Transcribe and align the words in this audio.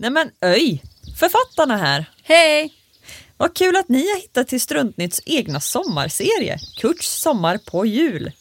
Nej 0.00 0.10
men 0.10 0.30
öj! 0.40 0.82
Författarna 1.18 1.76
här. 1.76 2.04
Hej! 2.22 2.72
Vad 3.36 3.54
kul 3.54 3.76
att 3.76 3.88
ni 3.88 4.08
har 4.08 4.20
hittat 4.20 4.48
till 4.48 4.60
Struntnytts 4.60 5.20
egna 5.26 5.60
sommarserie, 5.60 6.58
Kurts 6.80 7.20
sommar 7.20 7.58
på 7.58 7.86
jul. 7.86 8.32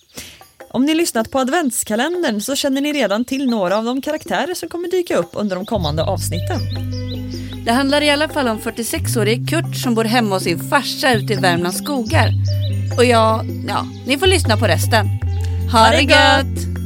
Om 0.69 0.85
ni 0.85 0.93
lyssnat 0.93 1.31
på 1.31 1.39
adventskalendern 1.39 2.41
så 2.41 2.55
känner 2.55 2.81
ni 2.81 2.93
redan 2.93 3.25
till 3.25 3.49
några 3.49 3.77
av 3.77 3.85
de 3.85 4.01
karaktärer 4.01 4.53
som 4.53 4.69
kommer 4.69 4.89
dyka 4.89 5.17
upp 5.17 5.29
under 5.33 5.55
de 5.55 5.65
kommande 5.65 6.03
avsnitten. 6.03 6.59
Det 7.65 7.71
handlar 7.71 8.01
i 8.01 8.09
alla 8.09 8.29
fall 8.29 8.47
om 8.47 8.59
46-årige 8.59 9.45
Kurt 9.47 9.75
som 9.75 9.95
bor 9.95 10.03
hemma 10.03 10.35
hos 10.35 10.43
sin 10.43 10.69
farsa 10.69 11.13
ute 11.13 11.33
i 11.33 11.35
Värmlands 11.35 11.77
skogar. 11.77 12.29
Och 12.97 13.05
jag, 13.05 13.45
ja, 13.67 13.85
ni 14.05 14.17
får 14.17 14.27
lyssna 14.27 14.57
på 14.57 14.65
resten. 14.67 15.07
Ha 15.71 15.89
det 15.89 16.01
gött! 16.01 16.76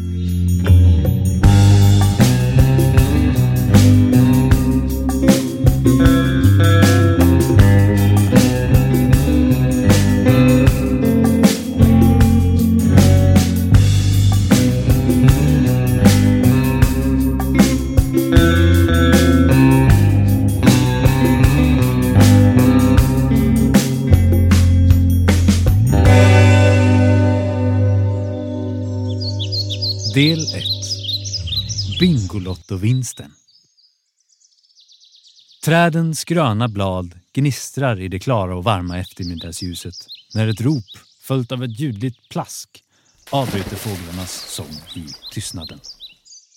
Trädens 35.71 36.23
gröna 36.23 36.67
blad 36.67 37.19
gnistrar 37.33 37.99
i 37.99 38.07
det 38.07 38.19
klara 38.19 38.55
och 38.57 38.63
varma 38.63 38.97
eftermiddagsljuset 38.97 39.93
när 40.33 40.47
ett 40.47 40.61
rop 40.61 40.83
följt 41.21 41.51
av 41.51 41.63
ett 41.63 41.79
ljudligt 41.79 42.29
plask 42.29 42.83
avbryter 43.29 43.75
fåglarnas 43.75 44.31
sång 44.31 44.75
i 44.95 45.07
tystnaden. 45.33 45.79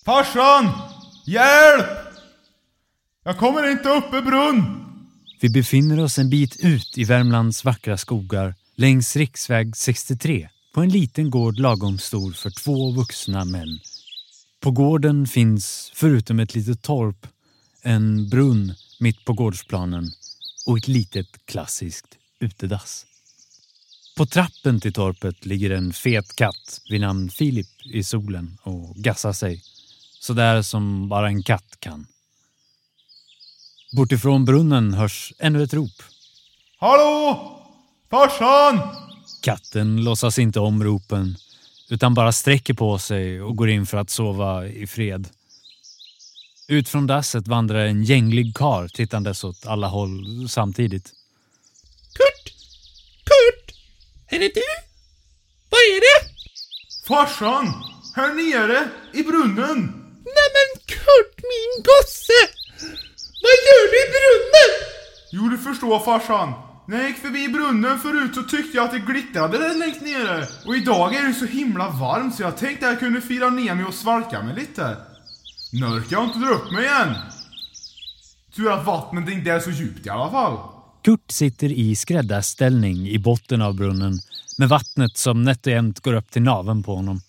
Farsan! 0.05 0.69
Hjälp! 1.25 1.85
Jag 3.23 3.37
kommer 3.37 3.71
inte 3.71 3.89
upp 3.89 4.13
i 4.13 4.21
brunn! 4.21 4.85
Vi 5.41 5.49
befinner 5.49 5.99
oss 5.99 6.19
en 6.19 6.29
bit 6.29 6.59
ut 6.59 6.97
i 6.97 7.03
Värmlands 7.03 7.65
vackra 7.65 7.97
skogar 7.97 8.55
längs 8.75 9.15
riksväg 9.15 9.75
63 9.77 10.49
på 10.73 10.81
en 10.81 10.89
liten 10.89 11.29
gård 11.29 11.59
lagom 11.59 11.97
stor 11.97 12.31
för 12.31 12.49
två 12.49 12.91
vuxna 12.91 13.45
män. 13.45 13.79
På 14.59 14.71
gården 14.71 15.27
finns, 15.27 15.91
förutom 15.93 16.39
ett 16.39 16.55
litet 16.55 16.81
torp, 16.81 17.27
en 17.81 18.29
brunn 18.29 18.73
mitt 19.05 19.25
på 19.25 19.33
gårdsplanen 19.33 20.11
och 20.65 20.77
ett 20.77 20.87
litet 20.87 21.45
klassiskt 21.45 22.05
utedass. 22.39 23.05
På 24.17 24.25
trappen 24.25 24.79
till 24.79 24.93
torpet 24.93 25.45
ligger 25.45 25.69
en 25.69 25.93
fet 25.93 26.35
katt 26.35 26.81
vid 26.89 27.01
namn 27.01 27.29
Filip 27.29 27.67
i 27.93 28.03
solen 28.03 28.57
och 28.63 28.95
gassar 28.95 29.33
sig. 29.33 29.61
Sådär 30.19 30.61
som 30.61 31.09
bara 31.09 31.27
en 31.27 31.43
katt 31.43 31.77
kan. 31.79 32.07
Bortifrån 33.97 34.45
brunnen 34.45 34.93
hörs 34.93 35.33
ännu 35.39 35.63
ett 35.63 35.73
rop. 35.73 36.03
Hallå! 36.77 37.51
Farsan! 38.09 38.79
Katten 39.41 40.03
låtsas 40.03 40.39
inte 40.39 40.59
om 40.59 40.83
ropen 40.83 41.35
utan 41.89 42.13
bara 42.13 42.31
sträcker 42.31 42.73
på 42.73 42.99
sig 42.99 43.41
och 43.41 43.55
går 43.55 43.69
in 43.69 43.85
för 43.85 43.97
att 43.97 44.09
sova 44.09 44.67
i 44.67 44.87
fred. 44.87 45.29
Ut 46.67 46.89
från 46.89 47.07
dasset 47.07 47.47
vandrar 47.47 47.85
en 47.85 48.03
gänglig 48.03 48.55
kar 48.55 48.87
tittandes 48.87 49.43
åt 49.43 49.65
alla 49.65 49.87
håll 49.87 50.49
samtidigt. 50.49 51.11
Kurt! 52.13 52.53
Kurt! 53.23 53.75
Är 54.29 54.39
det 54.39 54.53
du? 54.53 54.61
Vad 55.69 55.79
är 55.79 55.99
det? 56.01 56.29
Farsan! 57.07 57.65
Här 58.15 58.33
nere! 58.33 58.89
I 59.13 59.23
brunnen! 59.23 59.81
Nej 60.25 60.49
men 60.55 60.81
Kurt 60.85 61.35
min 61.37 61.83
gosse! 61.83 62.39
Vad 63.43 63.57
gör 63.67 63.91
du 63.91 63.97
i 64.05 64.07
brunnen? 64.15 64.71
Jo, 65.31 65.49
du 65.49 65.57
förstår 65.57 65.99
farsan. 65.99 66.53
När 66.87 66.97
jag 66.97 67.07
gick 67.07 67.17
förbi 67.17 67.47
brunnen 67.47 67.99
förut 67.99 68.35
så 68.35 68.43
tyckte 68.43 68.77
jag 68.77 68.85
att 68.85 68.91
det 68.91 68.99
glittrade 68.99 69.57
där 69.57 69.75
längst 69.75 70.01
nere. 70.01 70.47
Och 70.65 70.75
idag 70.75 71.15
är 71.15 71.27
det 71.27 71.33
så 71.33 71.45
himla 71.45 71.89
varmt 71.89 72.35
så 72.35 72.43
jag 72.43 72.57
tänkte 72.57 72.85
att 72.85 72.91
jag 72.91 72.99
kunde 72.99 73.21
fira 73.21 73.49
ner 73.49 73.75
mig 73.75 73.85
och 73.85 73.93
svalka 73.93 74.43
mig 74.43 74.55
lite. 74.55 74.97
Nörk 75.79 76.13
har 76.13 76.23
inte 76.23 76.39
dra 76.39 76.49
upp 76.49 76.71
mig 76.71 76.83
igen. 76.83 77.15
Tur 78.55 78.71
att 78.71 78.85
vattnet 78.85 79.29
inte 79.29 79.51
är 79.51 79.59
så 79.59 79.69
djupt 79.71 80.05
i 80.05 80.09
alla 80.09 80.31
fall. 80.31 80.57
Kurt 81.03 81.31
sitter 81.31 81.71
i 81.71 81.95
skräddarställning 81.95 83.07
i 83.07 83.19
botten 83.19 83.61
av 83.61 83.75
brunnen 83.75 84.13
med 84.57 84.69
vattnet 84.69 85.17
som 85.17 85.43
nätt 85.43 85.65
och 85.67 85.71
jämnt 85.71 85.99
går 85.99 86.13
upp 86.13 86.31
till 86.31 86.41
naven 86.41 86.83
på 86.83 86.95
honom. 86.95 87.21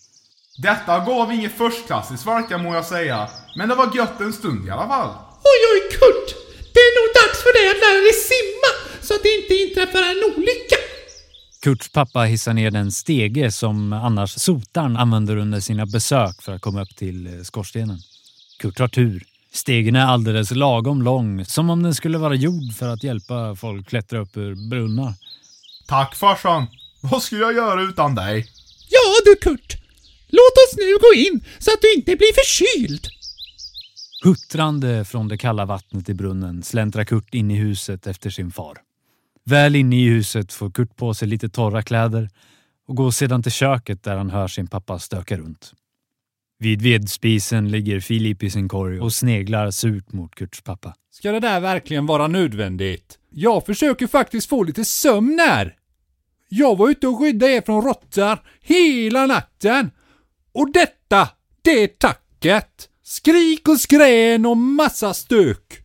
Detta 0.57 1.05
gav 1.05 1.31
inget 1.31 1.57
förstklassigt 1.57 2.21
svalka 2.21 2.57
må 2.57 2.75
jag 2.75 2.85
säga. 2.85 3.29
Men 3.57 3.69
det 3.69 3.75
var 3.75 3.95
gött 3.95 4.21
en 4.21 4.33
stund 4.33 4.67
i 4.67 4.69
alla 4.69 4.87
fall. 4.87 5.09
Oj 5.51 5.61
oj 5.73 5.81
Kurt! 5.91 6.35
Det 6.73 6.79
är 6.79 6.93
nog 6.99 7.07
dags 7.19 7.43
för 7.43 7.53
dig 7.57 7.69
att 7.71 7.81
lära 7.85 8.01
dig 8.07 8.17
simma 8.31 8.69
så 9.01 9.13
att 9.13 9.23
det 9.23 9.35
inte 9.39 9.53
inträffar 9.53 10.03
en 10.11 10.33
olycka. 10.33 10.75
Kurts 11.61 11.91
pappa 11.91 12.19
hissar 12.19 12.53
ner 12.53 12.71
den 12.71 12.91
stege 12.91 13.51
som 13.51 13.93
annars 13.93 14.31
sotaren 14.31 14.97
använder 14.97 15.37
under 15.37 15.59
sina 15.59 15.85
besök 15.85 16.41
för 16.41 16.51
att 16.51 16.61
komma 16.61 16.81
upp 16.81 16.95
till 16.95 17.27
eh, 17.27 17.43
skorstenen. 17.43 17.99
Kurt 18.57 18.79
har 18.79 18.87
tur. 18.87 19.23
Stegen 19.51 19.95
är 19.95 20.05
alldeles 20.05 20.51
lagom 20.51 21.01
lång, 21.01 21.45
som 21.45 21.69
om 21.69 21.83
den 21.83 21.95
skulle 21.95 22.17
vara 22.17 22.35
gjord 22.35 22.73
för 22.73 22.87
att 22.87 23.03
hjälpa 23.03 23.55
folk 23.55 23.89
klättra 23.89 24.19
upp 24.19 24.37
ur 24.37 24.69
brunnar. 24.69 25.13
Tack 25.87 26.15
farsan. 26.15 26.67
Vad 27.01 27.23
skulle 27.23 27.41
jag 27.41 27.53
göra 27.53 27.81
utan 27.81 28.15
dig? 28.15 28.45
Ja 28.89 28.99
du 29.25 29.35
Kurt! 29.35 29.77
Låt 30.27 30.57
oss 30.67 30.77
nu 30.77 30.97
gå 31.01 31.21
in 31.21 31.43
så 31.59 31.71
att 31.71 31.81
du 31.81 31.93
inte 31.93 32.15
blir 32.15 32.33
förkyld. 32.33 33.07
Huttrande 34.23 35.05
från 35.05 35.27
det 35.27 35.37
kalla 35.37 35.65
vattnet 35.65 36.09
i 36.09 36.13
brunnen 36.13 36.63
släntrar 36.63 37.03
Kurt 37.03 37.33
in 37.33 37.51
i 37.51 37.55
huset 37.55 38.07
efter 38.07 38.29
sin 38.29 38.51
far. 38.51 38.77
Väl 39.45 39.75
inne 39.75 39.95
i 39.95 40.09
huset 40.09 40.53
får 40.53 40.71
Kurt 40.71 40.95
på 40.95 41.13
sig 41.13 41.27
lite 41.27 41.49
torra 41.49 41.81
kläder 41.81 42.29
och 42.87 42.95
går 42.95 43.11
sedan 43.11 43.43
till 43.43 43.51
köket 43.51 44.03
där 44.03 44.17
han 44.17 44.29
hör 44.29 44.47
sin 44.47 44.67
pappa 44.67 44.99
stöka 44.99 45.37
runt. 45.37 45.73
Vid 46.59 46.81
vedspisen 46.81 47.71
ligger 47.71 47.99
Filip 47.99 48.43
i 48.43 48.49
sin 48.49 48.69
korg 48.69 48.99
och 48.99 49.13
sneglar 49.13 49.71
surt 49.71 50.13
mot 50.13 50.35
Kurts 50.35 50.61
pappa. 50.61 50.93
Ska 51.11 51.31
det 51.31 51.39
där 51.39 51.59
verkligen 51.59 52.05
vara 52.05 52.27
nödvändigt? 52.27 53.19
Jag 53.29 53.65
försöker 53.65 54.07
faktiskt 54.07 54.49
få 54.49 54.63
lite 54.63 54.85
sömn 54.85 55.39
här. 55.39 55.75
Jag 56.49 56.77
var 56.77 56.89
ute 56.89 57.07
och 57.07 57.19
skyddade 57.19 57.51
er 57.51 57.61
från 57.61 57.83
råttor 57.83 58.39
hela 58.61 59.25
natten. 59.25 59.91
Och 60.51 60.71
detta, 60.73 61.29
det 61.61 61.83
är 61.83 61.87
tacket. 61.87 62.89
Skrik 63.03 63.67
och 63.67 63.79
skrän 63.79 64.45
och 64.45 64.57
massa 64.57 65.13
stök. 65.13 65.83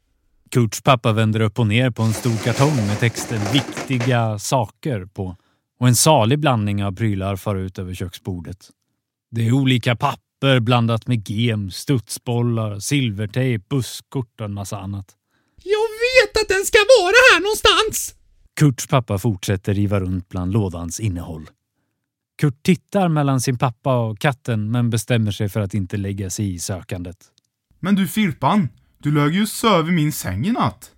Kurts 0.51 0.83
pappa 0.83 1.13
vänder 1.13 1.41
upp 1.41 1.59
och 1.59 1.67
ner 1.67 1.91
på 1.91 2.03
en 2.03 2.13
stor 2.13 2.45
kartong 2.45 2.77
med 2.77 2.99
texten 3.01 3.41
“Viktiga 3.53 4.39
saker” 4.39 5.07
på 5.07 5.37
och 5.79 5.89
en 5.89 5.97
salig 5.97 6.39
blandning 6.39 6.85
av 6.85 6.93
prylar 6.93 7.37
far 7.37 7.57
ut 7.57 7.79
över 7.79 7.95
köksbordet. 7.95 8.71
Det 9.31 9.47
är 9.47 9.53
olika 9.53 9.97
papper 9.97 10.32
blandat 10.61 11.07
med 11.07 11.29
gem, 11.29 11.71
studsbollar, 11.71 12.79
silvertejp, 12.79 13.65
busskort 13.69 14.41
och 14.41 14.47
en 14.47 14.55
massa 14.55 14.79
annat. 14.79 15.07
Jag 15.65 15.89
vet 15.89 16.43
att 16.43 16.49
den 16.49 16.65
ska 16.65 16.79
vara 16.79 17.15
här 17.33 17.41
någonstans! 17.41 18.15
Kurts 18.57 18.87
pappa 18.87 19.19
fortsätter 19.19 19.75
riva 19.75 20.01
runt 20.01 20.29
bland 20.29 20.53
lådans 20.53 21.01
innehåll. 21.01 21.51
Kurt 22.39 22.63
tittar 22.63 23.09
mellan 23.09 23.41
sin 23.41 23.59
pappa 23.59 23.97
och 23.97 24.19
katten 24.19 24.71
men 24.71 24.91
bestämmer 24.91 25.31
sig 25.31 25.49
för 25.49 25.61
att 25.61 25.75
inte 25.75 25.97
lägga 25.97 26.31
sig 26.31 26.55
i 26.55 26.59
sökandet. 26.59 27.17
Men 27.81 27.95
du 27.95 28.09
Filpan, 28.09 28.69
du 28.99 29.13
lög 29.13 29.35
ju 29.35 29.47
söv 29.47 29.89
i 29.89 29.93
min 29.93 30.13
säng 30.13 30.47
i 30.47 30.53
natt. 30.53 30.91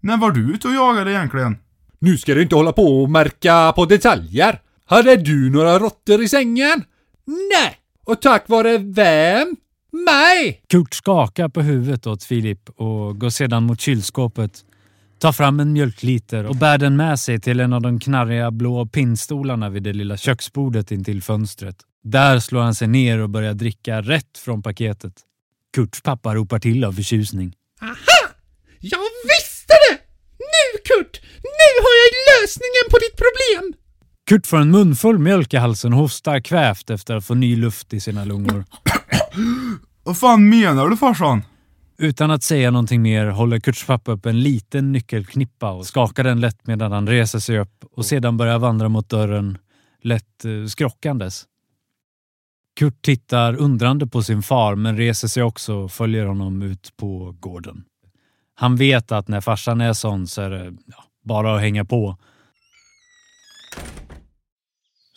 När 0.00 0.16
var 0.16 0.30
du 0.30 0.54
ute 0.54 0.68
och 0.68 0.74
jagade 0.74 1.12
egentligen? 1.12 1.56
Nu 1.98 2.18
ska 2.18 2.34
du 2.34 2.42
inte 2.42 2.54
hålla 2.54 2.72
på 2.72 3.02
och 3.02 3.10
märka 3.10 3.72
på 3.76 3.84
detaljer. 3.84 4.60
Hade 4.84 5.16
du 5.16 5.50
några 5.50 5.78
råttor 5.78 6.22
i 6.22 6.28
sängen? 6.28 6.84
Nej! 7.26 7.76
Och 8.08 8.22
tack 8.22 8.48
vare 8.48 8.78
vem? 8.78 9.56
Mig! 9.92 10.62
Kurt 10.68 10.94
skakar 10.94 11.48
på 11.48 11.62
huvudet 11.62 12.06
åt 12.06 12.24
Filip 12.24 12.70
och 12.76 13.20
går 13.20 13.30
sedan 13.30 13.62
mot 13.62 13.80
kylskåpet, 13.80 14.64
tar 15.18 15.32
fram 15.32 15.60
en 15.60 15.72
mjölkliter 15.72 16.44
och 16.46 16.56
bär 16.56 16.78
den 16.78 16.96
med 16.96 17.20
sig 17.20 17.40
till 17.40 17.60
en 17.60 17.72
av 17.72 17.82
de 17.82 18.00
knarriga 18.00 18.50
blå 18.50 18.86
pinnstolarna 18.86 19.70
vid 19.70 19.82
det 19.82 19.92
lilla 19.92 20.16
köksbordet 20.16 20.90
intill 20.90 21.22
fönstret. 21.22 21.76
Där 22.04 22.40
slår 22.40 22.60
han 22.60 22.74
sig 22.74 22.88
ner 22.88 23.18
och 23.18 23.30
börjar 23.30 23.54
dricka 23.54 24.02
rätt 24.02 24.38
från 24.38 24.62
paketet. 24.62 25.14
Kurts 25.74 26.02
pappa 26.02 26.34
ropar 26.34 26.58
till 26.58 26.84
av 26.84 26.92
förtjusning. 26.92 27.54
Aha! 27.82 28.32
Jag 28.80 29.08
visste 29.24 29.74
det! 29.90 29.98
Nu 30.38 30.78
Kurt! 30.84 31.20
Nu 31.42 31.70
har 31.84 31.94
jag 32.02 32.10
lösningen 32.30 32.84
på 32.90 32.98
ditt 32.98 33.16
problem! 33.16 33.87
Kurt 34.28 34.46
får 34.46 34.56
en 34.56 34.70
munfull 34.70 35.18
mjölk 35.18 35.54
i 35.54 35.56
halsen 35.56 35.92
och 35.92 35.98
hostar 35.98 36.40
kvävt 36.40 36.90
efter 36.90 37.16
att 37.16 37.24
få 37.24 37.34
ny 37.34 37.56
luft 37.56 37.92
i 37.94 38.00
sina 38.00 38.24
lungor. 38.24 38.64
Vad 40.02 40.18
fan 40.18 40.48
menar 40.48 40.88
du 40.88 40.96
farsan? 40.96 41.42
Utan 41.98 42.30
att 42.30 42.42
säga 42.42 42.70
någonting 42.70 43.02
mer 43.02 43.26
håller 43.26 43.60
Kurts 43.60 43.86
pappa 43.86 44.12
upp 44.12 44.26
en 44.26 44.40
liten 44.40 44.92
nyckelknippa 44.92 45.70
och 45.70 45.86
skakar 45.86 46.24
den 46.24 46.40
lätt 46.40 46.66
medan 46.66 46.92
han 46.92 47.08
reser 47.08 47.38
sig 47.38 47.58
upp 47.58 47.84
och 47.92 48.06
sedan 48.06 48.36
börjar 48.36 48.58
vandra 48.58 48.88
mot 48.88 49.08
dörren, 49.08 49.58
lätt 50.02 50.44
eh, 50.44 50.66
skrockandes. 50.66 51.44
Kurt 52.80 53.02
tittar 53.02 53.56
undrande 53.56 54.06
på 54.06 54.22
sin 54.22 54.42
far 54.42 54.74
men 54.74 54.96
reser 54.96 55.28
sig 55.28 55.42
också 55.42 55.74
och 55.74 55.92
följer 55.92 56.26
honom 56.26 56.62
ut 56.62 56.92
på 56.96 57.36
gården. 57.40 57.84
Han 58.54 58.76
vet 58.76 59.12
att 59.12 59.28
när 59.28 59.40
farsan 59.40 59.80
är 59.80 59.92
sån 59.92 60.26
så 60.26 60.42
är 60.42 60.50
det 60.50 60.76
ja, 60.86 61.04
bara 61.24 61.54
att 61.54 61.60
hänga 61.60 61.84
på. 61.84 62.18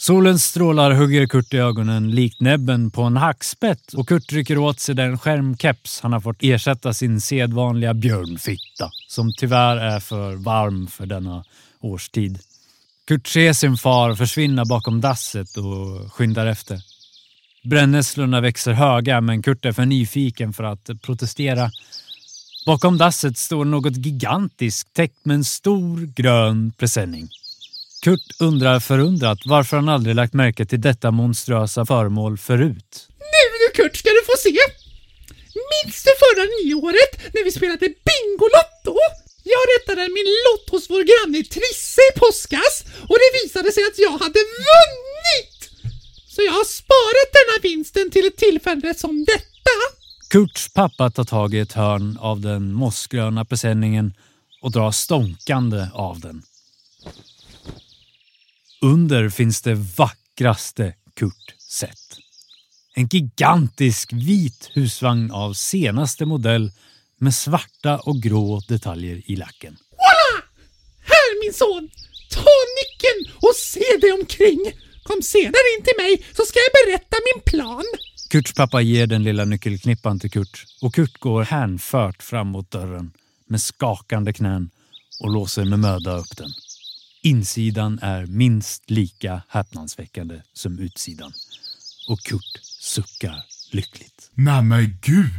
Solens 0.02 0.46
strålar 0.46 0.92
hugger 0.92 1.28
Kurt 1.28 1.54
i 1.54 1.58
ögonen 1.58 2.12
likt 2.12 2.42
näbben 2.42 2.92
på 2.92 3.02
en 3.02 3.18
hackspett 3.18 3.94
och 3.94 4.08
Kurt 4.08 4.34
rycker 4.34 4.58
åt 4.58 4.80
sig 4.80 4.96
den 4.96 5.20
skärmkeps 5.20 6.02
han 6.02 6.14
har 6.14 6.20
fått 6.20 6.38
ersätta 6.40 6.94
sin 6.94 7.22
sedvanliga 7.22 7.94
björnfitta 7.94 8.90
som 9.08 9.34
tyvärr 9.38 9.78
är 9.78 10.00
för 10.00 10.36
varm 10.36 10.88
för 10.88 11.06
denna 11.06 11.44
årstid. 11.80 12.40
Kurt 13.08 13.28
ser 13.28 13.54
sin 13.54 13.78
far 13.78 14.16
försvinna 14.16 14.66
bakom 14.66 15.02
dasset 15.02 15.58
och 15.58 16.14
skyndar 16.14 16.46
efter. 16.46 16.82
Brännässlorna 17.64 18.42
växer 18.42 18.74
höga 18.74 19.22
men 19.22 19.42
Kurt 19.42 19.66
är 19.66 19.72
för 19.72 19.86
nyfiken 19.86 20.54
för 20.54 20.64
att 20.64 20.90
protestera. 21.02 21.72
Bakom 22.66 22.98
dasset 22.98 23.38
står 23.38 23.66
något 23.66 24.06
gigantiskt 24.06 24.94
täckt 24.94 25.26
med 25.26 25.36
en 25.36 25.44
stor 25.44 26.14
grön 26.16 26.72
presenning. 26.78 27.30
Kurt 28.02 28.28
undrar 28.40 28.80
förundrat 28.80 29.40
varför 29.46 29.78
han 29.78 29.90
aldrig 29.90 30.16
lagt 30.16 30.34
märke 30.34 30.66
till 30.66 30.82
detta 30.82 31.12
monströsa 31.12 31.86
föremål 31.86 32.38
förut. 32.38 33.08
Nu 33.34 33.44
du 33.62 33.82
Kurt 33.84 33.98
ska 33.98 34.10
du 34.10 34.24
få 34.26 34.38
se! 34.38 34.58
Minns 35.72 36.04
du 36.04 36.12
förra 36.24 36.44
nyåret 36.58 37.34
när 37.34 37.44
vi 37.44 37.52
spelade 37.52 37.88
Bingolotto? 38.08 38.96
Jag 39.44 39.64
rättade 39.74 40.02
min 40.18 40.30
lott 40.46 40.70
hos 40.70 40.90
vår 40.90 41.04
granne 41.10 41.44
Trisse 41.44 42.02
i 42.10 42.20
påskas 42.20 42.76
och 43.10 43.18
det 43.24 43.30
visade 43.44 43.72
sig 43.72 43.84
att 43.84 44.00
jag 44.00 44.12
hade 44.12 44.42
vunnit! 44.72 45.60
Så 46.28 46.42
jag 46.42 46.52
har 46.52 46.66
sparat 46.66 47.30
denna 47.38 47.58
vinsten 47.64 48.12
till 48.12 48.26
ett 48.28 48.38
tillfälle 48.38 48.94
som 48.94 49.26
detta. 49.26 49.76
Kurts 50.30 50.74
pappa 50.74 51.12
tar 51.12 51.24
tag 51.24 51.54
i 51.54 51.60
ett 51.60 51.74
hörn 51.74 52.18
av 52.22 52.42
den 52.42 52.74
mossgröna 52.74 53.46
presenningen 53.46 54.14
och 54.62 54.72
drar 54.72 54.92
stånkande 54.92 55.88
av 55.94 56.20
den. 56.20 56.44
Under 58.84 59.30
finns 59.30 59.62
det 59.62 59.74
vackraste 59.76 60.94
Kurt 61.14 61.56
sett. 61.72 62.18
En 62.94 63.08
gigantisk 63.08 64.14
vit 64.14 64.70
husvagn 64.74 65.32
av 65.32 65.54
senaste 65.54 66.26
modell 66.26 66.72
med 67.18 67.36
svarta 67.36 67.98
och 67.98 68.22
grå 68.22 68.60
detaljer 68.68 69.22
i 69.26 69.36
lacken. 69.36 69.78
Voila! 69.90 70.46
Här 71.00 71.44
min 71.44 71.54
son! 71.54 71.90
Ta 72.32 72.52
nyckeln 72.82 73.38
och 73.42 73.56
se 73.56 73.98
dig 74.02 74.12
omkring. 74.12 74.60
Kom 75.04 75.22
senare 75.22 75.68
in 75.78 75.84
till 75.84 75.94
mig 75.98 76.26
så 76.38 76.46
ska 76.46 76.60
jag 76.60 76.86
berätta 76.86 77.18
min 77.34 77.44
plan. 77.46 77.84
Kurts 78.30 78.54
pappa 78.54 78.82
ger 78.82 79.08
den 79.08 79.24
lilla 79.24 79.46
nyckelknippan 79.46 80.20
till 80.20 80.32
Kurt 80.32 80.66
och 80.82 80.96
Kurt 80.96 81.20
går 81.20 81.44
hänfört 81.44 82.24
fram 82.24 82.48
mot 82.48 82.72
dörren 82.72 83.12
med 83.48 83.62
skakande 83.62 84.34
knän 84.34 84.70
och 85.20 85.30
låser 85.30 85.66
med 85.66 85.80
möda 85.80 86.18
upp 86.18 86.38
den. 86.38 86.50
Insidan 87.24 88.00
är 88.02 88.26
minst 88.26 88.90
lika 88.90 89.42
häpnadsväckande 89.50 90.42
som 90.54 90.80
utsidan 90.80 91.34
och 92.10 92.20
Kurt 92.20 92.60
suckar 92.80 93.44
lyckligt. 93.72 94.32
Nej 94.34 94.64
men 94.64 94.98
gud! 95.02 95.32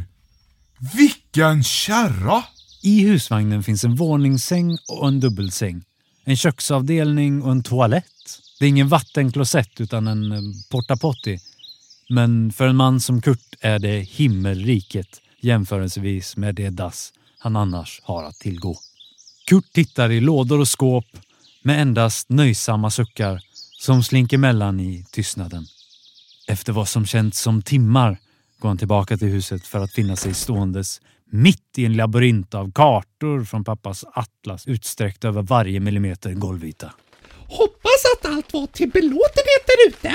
Vilken 0.95 1.63
kärra! 1.63 2.43
I 2.81 2.99
husvagnen 3.05 3.63
finns 3.63 3.83
en 3.83 3.95
våningssäng 3.95 4.77
och 4.87 5.07
en 5.07 5.19
dubbelsäng. 5.19 5.83
En 6.23 6.37
köksavdelning 6.37 7.41
och 7.41 7.51
en 7.51 7.63
toalett. 7.63 8.39
Det 8.59 8.65
är 8.65 8.69
ingen 8.69 8.89
vattenklosett 8.89 9.81
utan 9.81 10.07
en 10.07 10.31
eh, 10.31 10.39
porta 10.69 10.97
potty. 10.97 11.39
Men 12.09 12.51
för 12.51 12.67
en 12.67 12.75
man 12.75 12.99
som 12.99 13.21
Kurt 13.21 13.55
är 13.59 13.79
det 13.79 13.99
himmelriket 13.99 15.21
jämförelsevis 15.41 16.37
med 16.37 16.55
det 16.55 16.69
dass 16.69 17.13
han 17.39 17.55
annars 17.55 18.01
har 18.03 18.23
att 18.23 18.39
tillgå. 18.39 18.77
Kurt 19.47 19.73
tittar 19.73 20.11
i 20.11 20.21
lådor 20.21 20.59
och 20.59 20.79
skåp 20.79 21.05
med 21.63 21.81
endast 21.81 22.29
nöjsamma 22.29 22.91
suckar 22.91 23.41
som 23.79 24.03
slinker 24.03 24.37
mellan 24.37 24.79
i 24.79 25.05
tystnaden. 25.11 25.65
Efter 26.47 26.73
vad 26.73 26.87
som 26.87 27.05
känts 27.05 27.41
som 27.41 27.61
timmar 27.61 28.17
går 28.59 28.69
han 28.69 28.77
tillbaka 28.77 29.17
till 29.17 29.27
huset 29.27 29.67
för 29.67 29.79
att 29.79 29.93
finna 29.93 30.15
sig 30.15 30.33
ståendes 30.33 31.01
mitt 31.31 31.77
i 31.77 31.85
en 31.85 31.93
labyrint 31.93 32.53
av 32.53 32.71
kartor 32.71 33.43
från 33.45 33.63
pappas 33.63 34.05
atlas 34.13 34.67
utsträckt 34.67 35.25
över 35.25 35.41
varje 35.41 35.79
millimeter 35.79 36.33
golvyta. 36.33 36.93
Hoppas 37.47 38.01
att 38.13 38.25
allt 38.31 38.53
var 38.53 38.67
till 38.67 38.89
belåtenhet 38.89 39.63
där 39.67 39.87
ute. 39.87 40.13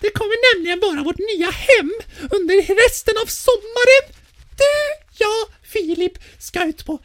Det 0.00 0.10
kommer 0.10 0.54
nämligen 0.54 0.80
vara 0.80 1.04
vårt 1.04 1.18
nya 1.18 1.50
hem 1.50 1.92
under 2.30 2.56
resten 2.84 3.14
av 3.22 3.26
sommaren. 3.26 4.04
Du, 4.56 4.74
jag, 5.18 5.48
Filip 5.62 6.18
ska 6.38 6.64
ut 6.64 6.84
på 6.84 6.98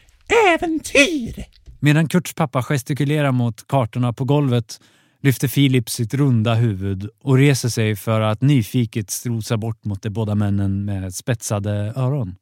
äventyr. 0.49 1.56
Medan 1.79 2.09
Kurts 2.09 2.33
pappa 2.33 2.63
gestikulerar 2.63 3.31
mot 3.31 3.67
kartorna 3.67 4.13
på 4.13 4.25
golvet 4.25 4.79
lyfter 5.21 5.47
Filip 5.47 5.89
sitt 5.89 6.13
runda 6.13 6.53
huvud 6.53 7.09
och 7.23 7.37
reser 7.37 7.69
sig 7.69 7.95
för 7.95 8.21
att 8.21 8.41
nyfiket 8.41 9.09
strosa 9.09 9.57
bort 9.57 9.85
mot 9.85 10.01
de 10.01 10.09
båda 10.09 10.35
männen 10.35 10.85
med 10.85 11.13
spetsade 11.13 11.93
öron. 11.95 12.35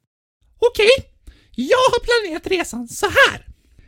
Okej, 0.60 1.12
jag 1.56 1.78
har 1.78 2.00
planerat 2.00 2.48
resan 2.48 2.88
så 2.88 3.06
här. 3.06 3.46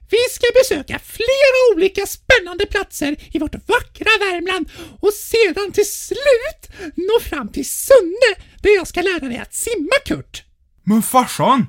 Vi 0.10 0.18
ska 0.32 0.46
besöka 0.62 1.00
flera 1.00 1.76
olika 1.76 2.06
spännande 2.06 2.66
platser 2.66 3.16
i 3.32 3.40
vårt 3.40 3.54
vackra 3.54 4.12
Värmland 4.20 4.70
och 5.00 5.14
sedan 5.14 5.72
till 5.72 5.92
slut 5.92 6.94
nå 6.96 7.20
fram 7.22 7.48
till 7.48 7.70
Sunne 7.70 8.32
där 8.62 8.76
jag 8.76 8.88
ska 8.88 9.02
lära 9.02 9.28
dig 9.30 9.38
att 9.38 9.54
simma 9.54 9.96
Kurt. 10.06 10.44
Men 10.84 11.02
farsan! 11.02 11.68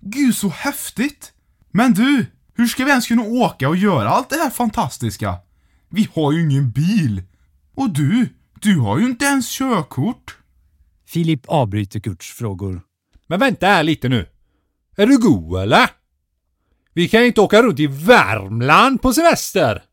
Gud 0.00 0.34
så 0.34 0.48
häftigt! 0.48 1.32
Men 1.72 1.94
du, 1.94 2.26
hur 2.58 2.66
ska 2.66 2.84
vi 2.84 2.90
ens 2.90 3.06
kunna 3.06 3.22
åka 3.22 3.68
och 3.68 3.76
göra 3.76 4.08
allt 4.08 4.30
det 4.30 4.36
här 4.36 4.50
fantastiska? 4.50 5.36
Vi 5.88 6.08
har 6.14 6.32
ju 6.32 6.40
ingen 6.40 6.70
bil. 6.70 7.22
Och 7.74 7.90
du, 7.90 8.28
du 8.60 8.78
har 8.78 8.98
ju 8.98 9.04
inte 9.04 9.24
ens 9.24 9.50
körkort. 9.50 10.36
Filip 11.06 11.48
avbryter 11.48 12.00
Kurts 12.00 12.32
frågor. 12.32 12.80
Men 13.26 13.40
vänta 13.40 13.66
här 13.66 13.82
lite 13.82 14.08
nu. 14.08 14.26
Är 14.96 15.06
du 15.06 15.18
god 15.18 15.62
eller? 15.62 15.90
Vi 16.92 17.08
kan 17.08 17.20
ju 17.20 17.26
inte 17.26 17.40
åka 17.40 17.62
runt 17.62 17.80
i 17.80 17.86
Värmland 17.86 19.02
på 19.02 19.12
semester. 19.12 19.84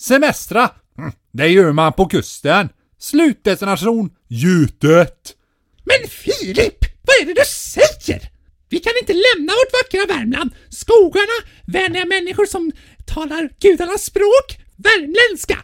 Semestra, 0.00 0.70
mm, 0.98 1.12
det 1.32 1.48
gör 1.48 1.72
man 1.72 1.92
på 1.92 2.06
kusten. 2.06 2.68
Slutdestination 2.98 4.10
Gjutet. 4.28 5.36
Men 5.84 6.08
Filip, 6.08 6.84
vad 7.02 7.16
är 7.22 7.26
det 7.26 7.34
du 7.34 7.46
säger? 7.46 8.31
Vi 8.72 8.78
kan 8.78 8.92
inte 9.00 9.12
lämna 9.12 9.52
vårt 9.52 9.72
vackra 9.72 10.14
Värmland, 10.14 10.50
skogarna, 10.70 11.36
vänliga 11.66 12.04
människor 12.04 12.46
som 12.46 12.72
talar 13.06 13.50
gudarnas 13.60 14.04
språk, 14.04 14.46
värmländska 14.76 15.58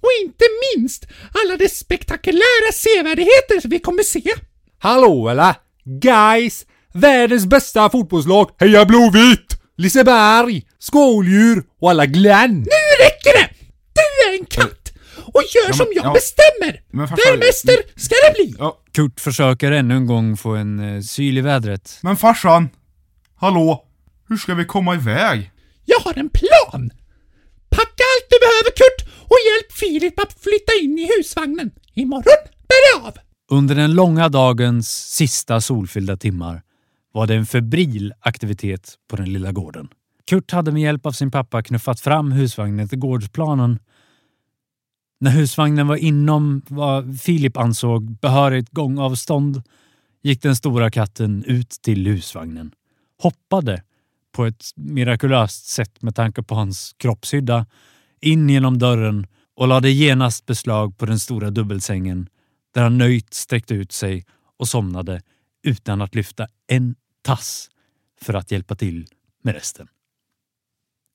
och 0.00 0.10
inte 0.22 0.44
minst 0.64 1.06
alla 1.34 1.56
de 1.56 1.68
spektakulära 1.68 2.72
sevärdheter 2.72 3.60
som 3.60 3.70
vi 3.70 3.78
kommer 3.78 4.02
se. 4.02 4.22
Hallå 4.78 5.28
eller? 5.28 5.54
Guys! 5.84 6.66
Världens 6.94 7.46
bästa 7.46 7.90
fotbollslag, 7.90 8.50
Heja 8.58 8.84
Blåvitt! 8.84 9.60
Liseberg, 9.76 10.62
skåldjur 10.78 11.64
och 11.80 11.90
alla 11.90 12.06
Glenn. 12.06 12.58
Nu 12.58 13.04
räcker 13.04 13.32
det! 13.38 13.48
Du 13.92 14.28
är 14.28 14.38
en 14.38 14.46
katt 14.46 14.85
och 15.36 15.42
gör 15.54 15.62
Ja, 15.62 15.68
men- 15.68 15.76
som 15.76 15.86
jag 15.94 16.04
ja. 16.06 16.12
bestämmer. 16.12 16.80
Men 16.90 17.06
farfar- 17.08 17.30
Värmäster 17.30 17.76
ska 17.96 18.14
det 18.28 18.32
bli. 18.34 18.54
Ja, 18.58 18.78
Kurt 18.92 19.20
försöker 19.20 19.72
ännu 19.72 19.94
en 19.96 20.06
gång 20.06 20.36
få 20.36 20.50
en 20.54 20.78
eh, 20.96 21.00
syl 21.02 21.38
i 21.38 21.40
vädret. 21.40 21.98
men 22.02 22.16
farsan! 22.16 22.68
Hallå? 23.34 23.82
Hur 24.28 24.36
ska 24.36 24.54
vi 24.54 24.64
komma 24.64 24.94
iväg? 24.94 25.50
Jag 25.84 25.98
har 25.98 26.18
en 26.18 26.28
plan. 26.28 26.90
Packa 27.68 28.04
allt 28.12 28.26
du 28.30 28.36
behöver 28.46 28.70
Kurt 28.76 29.08
och 29.22 29.36
hjälp 29.48 29.72
Filip 29.72 30.20
att 30.20 30.32
flytta 30.32 30.72
in 30.82 30.98
i 30.98 31.08
husvagnen. 31.16 31.70
Imorgon 31.94 32.42
bär 32.68 33.00
det 33.00 33.06
av. 33.06 33.14
Under 33.50 33.74
den 33.74 33.94
långa 33.94 34.28
dagens 34.28 34.88
sista 35.14 35.60
solfyllda 35.60 36.16
timmar 36.16 36.62
var 37.12 37.26
det 37.26 37.34
en 37.34 37.46
febril 37.46 38.12
aktivitet 38.20 38.94
på 39.10 39.16
den 39.16 39.32
lilla 39.32 39.52
gården. 39.52 39.88
Kurt 40.30 40.50
hade 40.52 40.72
med 40.72 40.82
hjälp 40.82 41.06
av 41.06 41.12
sin 41.12 41.30
pappa 41.30 41.62
knuffat 41.62 42.00
fram 42.00 42.32
husvagnen 42.32 42.88
till 42.88 42.98
gårdsplanen. 42.98 43.78
När 45.18 45.30
husvagnen 45.30 45.86
var 45.86 45.96
inom 45.96 46.62
vad 46.68 47.20
Filip 47.20 47.56
ansåg 47.56 48.10
behörigt 48.10 48.70
gångavstånd 48.70 49.62
gick 50.22 50.42
den 50.42 50.56
stora 50.56 50.90
katten 50.90 51.44
ut 51.44 51.70
till 51.70 52.06
husvagnen, 52.06 52.72
hoppade 53.22 53.82
på 54.32 54.46
ett 54.46 54.64
mirakulöst 54.74 55.66
sätt 55.66 56.02
med 56.02 56.14
tanke 56.14 56.42
på 56.42 56.54
hans 56.54 56.94
kroppshydda 56.98 57.66
in 58.20 58.48
genom 58.50 58.78
dörren 58.78 59.26
och 59.56 59.68
lade 59.68 59.90
genast 59.90 60.46
beslag 60.46 60.98
på 60.98 61.06
den 61.06 61.18
stora 61.18 61.50
dubbelsängen 61.50 62.28
där 62.74 62.82
han 62.82 62.98
nöjt 62.98 63.34
sträckte 63.34 63.74
ut 63.74 63.92
sig 63.92 64.24
och 64.58 64.68
somnade 64.68 65.22
utan 65.62 66.02
att 66.02 66.14
lyfta 66.14 66.46
en 66.66 66.94
tass 67.22 67.68
för 68.20 68.34
att 68.34 68.50
hjälpa 68.50 68.74
till 68.74 69.06
med 69.42 69.54
resten. 69.54 69.88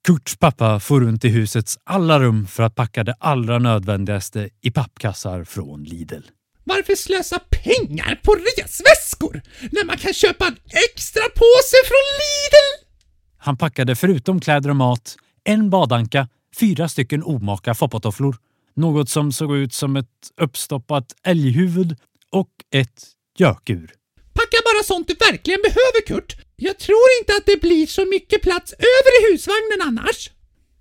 Kurts 0.08 0.38
pappa 0.38 0.80
får 0.80 1.02
runt 1.02 1.26
i 1.26 1.30
husets 1.30 1.78
alla 1.84 2.20
rum 2.20 2.48
för 2.48 2.64
att 2.64 2.76
packa 2.76 3.04
det 3.04 3.16
allra 3.20 3.60
nödvändigaste 3.60 4.50
i 4.62 4.72
pappkassar 4.72 5.44
från 5.44 5.84
Lidl. 5.84 6.22
Varför 6.64 6.96
slösa 6.96 7.40
pengar 7.40 8.16
på 8.24 8.36
resväskor 8.36 9.42
när 9.72 9.86
man 9.86 9.98
kan 9.98 10.14
köpa 10.14 10.48
en 10.48 10.58
extra 10.94 11.24
påse 11.24 11.78
från 11.88 12.08
Lidl? 12.22 12.88
Han 13.38 13.58
packade 13.58 13.96
förutom 13.96 14.40
kläder 14.40 14.70
och 14.70 14.76
mat 14.76 15.16
en 15.44 15.70
badanka, 15.70 16.28
fyra 16.60 16.90
stycken 16.90 17.24
omaka 17.24 17.74
foppatofflor, 17.74 18.36
något 18.76 19.10
som 19.10 19.32
såg 19.32 19.56
ut 19.56 19.74
som 19.74 19.96
ett 19.96 20.32
uppstoppat 20.42 21.06
älghuvud 21.24 21.98
och 22.32 22.52
ett 22.72 23.04
gökur. 23.38 23.92
Packa 24.52 24.64
bara 24.66 24.84
sånt 24.84 25.08
du 25.08 25.14
verkligen 25.14 25.60
behöver, 25.64 26.08
Kurt. 26.08 26.36
Jag 26.56 26.80
tror 26.80 27.08
inte 27.22 27.34
att 27.34 27.46
det 27.46 27.62
blir 27.62 27.88
så 27.88 28.06
mycket 28.06 28.42
plats 28.42 28.74
över 28.74 29.12
i 29.20 29.32
husvagnen 29.32 29.82
annars. 29.82 30.32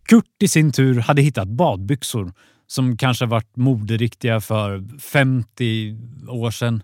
Kurt 0.09 0.43
i 0.43 0.49
sin 0.49 0.73
tur 0.73 1.01
hade 1.01 1.23
hittat 1.23 1.49
badbyxor 1.49 2.33
som 2.67 2.97
kanske 2.97 3.27
varit 3.27 3.57
moderiktiga 3.57 4.41
för 4.41 4.99
50 4.99 5.97
år 6.29 6.51
sedan. 6.51 6.83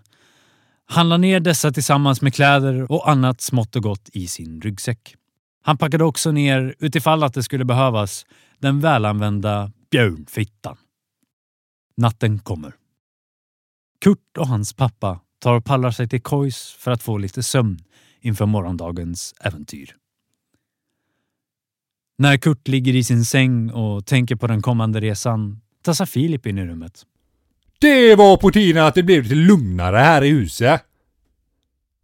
Han 0.85 1.09
la 1.09 1.17
ner 1.17 1.39
dessa 1.39 1.71
tillsammans 1.71 2.21
med 2.21 2.33
kläder 2.33 2.91
och 2.91 3.09
annat 3.09 3.41
smått 3.41 3.75
och 3.75 3.83
gott 3.83 4.09
i 4.13 4.27
sin 4.27 4.61
ryggsäck. 4.61 5.15
Han 5.63 5.77
packade 5.77 6.03
också 6.03 6.31
ner, 6.31 6.75
utifall 6.79 7.23
att 7.23 7.33
det 7.33 7.43
skulle 7.43 7.65
behövas, 7.65 8.25
den 8.59 8.79
välanvända 8.79 9.71
björnfittan. 9.91 10.77
Natten 11.97 12.39
kommer. 12.39 12.73
Kurt 14.01 14.37
och 14.37 14.47
hans 14.47 14.73
pappa 14.73 15.19
tar 15.39 15.53
och 15.53 15.65
pallar 15.65 15.91
sig 15.91 16.09
till 16.09 16.21
kojs 16.21 16.75
för 16.79 16.91
att 16.91 17.03
få 17.03 17.17
lite 17.17 17.43
sömn 17.43 17.79
inför 18.21 18.45
morgondagens 18.45 19.35
äventyr. 19.39 19.95
När 22.17 22.37
Kurt 22.37 22.67
ligger 22.67 22.95
i 22.95 23.03
sin 23.03 23.25
säng 23.25 23.71
och 23.71 24.05
tänker 24.05 24.35
på 24.35 24.47
den 24.47 24.61
kommande 24.61 24.99
resan 25.01 25.61
tassar 25.81 26.05
Filip 26.05 26.45
in 26.45 26.57
i 26.57 26.65
rummet. 26.65 27.05
Det 27.79 28.15
var 28.15 28.37
på 28.37 28.51
tiden 28.51 28.85
att 28.85 28.95
det 28.95 29.03
blev 29.03 29.23
lite 29.23 29.35
lugnare 29.35 29.97
här 29.97 30.23
i 30.23 30.29
huset. 30.29 30.81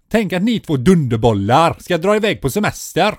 Tänk 0.10 0.34
att 0.34 0.44
ni 0.44 0.60
två 0.60 0.78
dunderbollar 0.78 1.78
ska 1.80 1.98
dra 1.98 2.16
iväg 2.16 2.42
på 2.42 2.50
semester. 2.50 3.16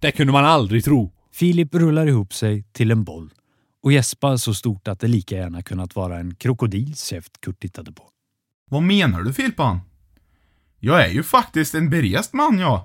Det 0.00 0.12
kunde 0.12 0.32
man 0.32 0.44
aldrig 0.44 0.84
tro. 0.84 1.12
Filip 1.32 1.74
rullar 1.74 2.06
ihop 2.06 2.34
sig 2.34 2.64
till 2.72 2.90
en 2.90 3.04
boll 3.04 3.30
och 3.82 3.92
gäspar 3.92 4.36
så 4.36 4.54
stort 4.54 4.88
att 4.88 5.00
det 5.00 5.08
lika 5.08 5.36
gärna 5.36 5.62
kunnat 5.62 5.96
vara 5.96 6.18
en 6.18 6.34
krokodils 6.34 7.04
käft 7.04 7.40
Kurt 7.40 7.60
tittade 7.60 7.92
på. 7.92 8.02
Vad 8.70 8.82
menar 8.82 9.22
du 9.22 9.32
Filpan? 9.32 9.80
Jag 10.78 11.04
är 11.04 11.08
ju 11.08 11.22
faktiskt 11.22 11.74
en 11.74 11.90
berest 11.90 12.32
man 12.32 12.58
jag. 12.58 12.84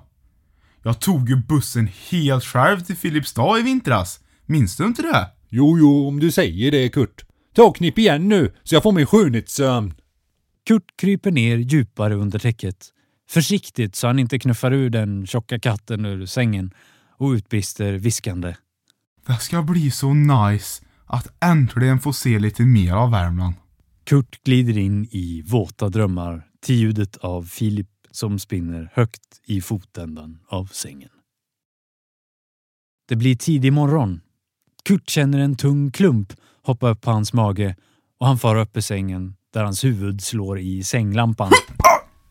Jag 0.82 1.00
tog 1.00 1.28
ju 1.28 1.36
bussen 1.36 1.88
helt 2.10 2.44
själv 2.44 2.80
till 2.80 2.96
Filipstad 2.96 3.58
i 3.58 3.62
vintras. 3.62 4.20
Minns 4.46 4.76
du 4.76 4.84
inte 4.84 5.02
det? 5.02 5.28
Jo, 5.48 5.78
jo, 5.78 6.08
om 6.08 6.20
du 6.20 6.30
säger 6.32 6.70
det 6.70 6.88
Kurt. 6.88 7.24
Ta 7.54 7.62
och 7.62 7.76
knip 7.76 7.98
igen 7.98 8.28
nu, 8.28 8.54
så 8.62 8.74
jag 8.74 8.82
får 8.82 8.92
min 8.92 9.06
skönhetssömn. 9.06 9.94
Kurt 10.66 10.96
kryper 10.96 11.30
ner 11.30 11.56
djupare 11.56 12.14
under 12.14 12.38
täcket. 12.38 12.86
Försiktigt 13.30 13.96
så 13.96 14.06
han 14.06 14.18
inte 14.18 14.38
knuffar 14.38 14.72
ur 14.72 14.90
den 14.90 15.26
tjocka 15.26 15.58
katten 15.58 16.04
ur 16.04 16.26
sängen 16.26 16.70
och 17.18 17.30
utbrister 17.30 17.92
viskande. 17.92 18.54
Det 19.26 19.38
ska 19.38 19.62
bli 19.62 19.90
så 19.90 20.14
nice 20.14 20.84
att 21.06 21.42
äntligen 21.42 22.00
få 22.00 22.12
se 22.12 22.38
lite 22.38 22.62
mer 22.62 22.92
av 22.92 23.10
Värmland. 23.10 23.54
Kurt 24.06 24.44
glider 24.44 24.78
in 24.78 25.08
i 25.10 25.42
våta 25.42 25.88
drömmar 25.88 26.46
till 26.60 26.74
ljudet 26.74 27.16
av 27.16 27.42
Filip 27.42 27.88
som 28.10 28.38
spinner 28.38 28.90
högt 28.94 29.40
i 29.44 29.60
fotändan 29.60 30.38
av 30.48 30.66
sängen. 30.66 31.10
Det 33.08 33.16
blir 33.16 33.36
tidig 33.36 33.72
morgon. 33.72 34.20
Kurt 34.84 35.10
känner 35.10 35.38
en 35.38 35.56
tung 35.56 35.90
klump 35.90 36.32
hoppa 36.62 36.90
upp 36.90 37.00
på 37.00 37.10
hans 37.10 37.32
mage 37.32 37.76
och 38.18 38.26
han 38.26 38.38
far 38.38 38.56
upp 38.56 38.76
i 38.76 38.82
sängen 38.82 39.34
där 39.52 39.64
hans 39.64 39.84
huvud 39.84 40.20
slår 40.20 40.58
i 40.58 40.84
sänglampan. 40.84 41.52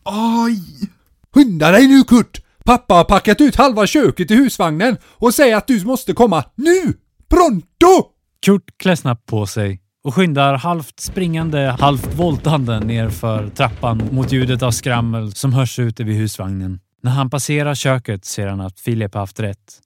Aj! 0.04 0.90
Skynda 1.34 1.72
dig 1.72 1.88
nu 1.88 2.04
Kurt! 2.04 2.42
Pappa 2.66 2.94
har 2.94 3.04
packat 3.04 3.42
ut 3.42 3.56
halva 3.56 3.88
köket 3.88 4.32
i 4.32 4.36
husvagnen 4.36 4.98
och 5.04 5.34
säger 5.34 5.56
att 5.56 5.68
du 5.68 5.86
måste 5.86 6.14
komma 6.14 6.44
nu! 6.56 6.94
Pronto! 7.28 8.12
Kurt 8.46 8.78
klär 8.78 8.96
snabbt 8.96 9.26
på 9.26 9.46
sig 9.46 9.85
och 10.06 10.16
skyndar 10.16 10.54
halvt 10.58 11.00
springande, 11.00 11.76
halvt 11.80 12.14
voltande 12.14 12.80
nerför 12.80 13.50
trappan 13.50 14.10
mot 14.12 14.32
ljudet 14.32 14.62
av 14.62 14.72
skrammel 14.72 15.34
som 15.34 15.54
hörs 15.54 15.80
ute 15.80 16.04
vid 16.04 16.16
husvagnen. 16.16 16.80
När 17.04 17.12
han 17.12 17.30
passerar 17.30 17.76
köket 17.76 18.26
ser 18.26 18.48
han 18.48 18.62
att 18.62 18.80
Filip 18.80 19.14
haft 19.14 19.40
rätt. 19.40 19.82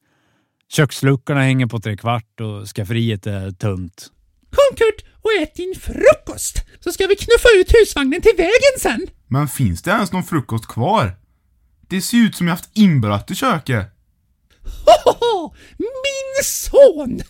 Köksluckorna 0.72 1.42
hänger 1.42 1.66
på 1.66 1.80
tre 1.80 1.98
kvart 1.98 2.42
och 2.42 2.68
skafferiet 2.68 3.28
är 3.28 3.52
tömt. 3.52 4.08
Kom 4.50 4.78
Kurt 4.78 5.06
och 5.22 5.32
ät 5.42 5.56
din 5.56 5.76
frukost, 5.80 6.66
så 6.80 6.92
ska 6.92 7.08
vi 7.08 7.16
knuffa 7.16 7.50
ut 7.56 7.74
husvagnen 7.74 8.22
till 8.22 8.36
vägen 8.38 8.80
sen. 8.80 9.08
Men 9.28 9.48
finns 9.48 9.82
det 9.82 9.92
ens 9.92 10.12
någon 10.12 10.24
frukost 10.24 10.68
kvar? 10.68 11.12
Det 11.90 12.02
ser 12.02 12.18
ut 12.18 12.36
som 12.36 12.48
jag 12.48 12.56
haft 12.56 12.70
inbrott 12.74 13.32
i 13.32 13.36
köket. 13.36 13.86
Hohoho! 14.86 15.54
Min 15.78 16.44
son! 16.44 17.22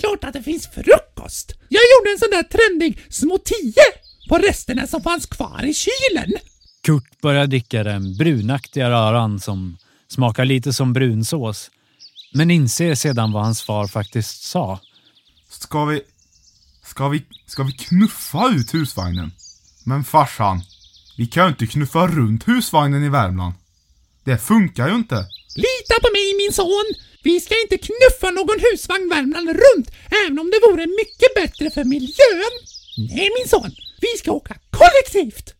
Klart 0.00 0.24
att 0.24 0.32
det 0.32 0.42
finns 0.42 0.66
frukost. 0.66 1.52
Jag 1.68 1.82
gjorde 1.82 2.10
en 2.12 2.18
sån 2.18 2.30
där 2.30 2.42
trendig 2.42 2.98
små 3.10 3.38
tio 3.38 3.82
på 4.28 4.38
resterna 4.38 4.86
som 4.86 5.02
fanns 5.02 5.26
kvar 5.26 5.64
i 5.64 5.74
kylen. 5.74 6.32
Kurt 6.82 7.20
börjar 7.20 7.46
dricka 7.46 7.82
den 7.84 8.16
brunaktiga 8.16 8.90
röran 8.90 9.40
som 9.40 9.76
smakar 10.08 10.44
lite 10.44 10.72
som 10.72 10.92
brunsås. 10.92 11.70
Men 12.32 12.50
inser 12.50 12.94
sedan 12.94 13.32
vad 13.32 13.44
hans 13.44 13.62
far 13.62 13.86
faktiskt 13.86 14.42
sa. 14.42 14.80
Ska 15.48 15.84
vi... 15.84 16.02
Ska 16.84 17.08
vi... 17.08 17.24
Ska 17.46 17.62
vi 17.62 17.72
knuffa 17.72 18.50
ut 18.50 18.74
husvagnen? 18.74 19.32
Men 19.84 20.04
farsan, 20.04 20.62
vi 21.16 21.26
kan 21.26 21.44
ju 21.44 21.48
inte 21.48 21.66
knuffa 21.66 22.06
runt 22.06 22.48
husvagnen 22.48 23.04
i 23.04 23.08
Värmland. 23.08 23.54
Det 24.24 24.38
funkar 24.38 24.88
ju 24.88 24.94
inte. 24.94 25.26
Lita 25.54 25.94
på 26.02 26.08
mig 26.12 26.34
min 26.42 26.52
son! 26.52 26.86
Vi 27.22 27.40
ska 27.40 27.54
inte 27.62 27.78
knuffa 27.78 28.30
någon 28.30 28.60
husvagn 28.66 29.08
Värmland 29.08 29.48
runt, 29.48 29.90
även 30.24 30.38
om 30.38 30.50
det 30.50 30.60
vore 30.68 30.86
mycket 30.86 31.34
bättre 31.34 31.70
för 31.70 31.84
miljön. 31.84 32.54
Nej 32.96 33.28
min 33.38 33.48
son, 33.48 33.70
vi 34.00 34.18
ska 34.18 34.32
åka 34.32 34.56
kollektivt. 34.70 35.54